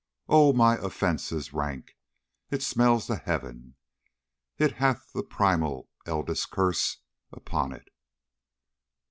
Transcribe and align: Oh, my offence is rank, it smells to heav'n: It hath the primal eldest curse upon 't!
Oh, 0.27 0.51
my 0.51 0.77
offence 0.77 1.31
is 1.31 1.53
rank, 1.53 1.91
it 2.49 2.63
smells 2.63 3.05
to 3.05 3.17
heav'n: 3.17 3.75
It 4.57 4.71
hath 4.77 5.11
the 5.13 5.21
primal 5.21 5.89
eldest 6.07 6.49
curse 6.49 6.97
upon 7.31 7.69
't! 7.69 7.83